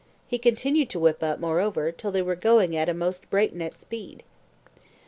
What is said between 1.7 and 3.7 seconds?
till they were going at a most break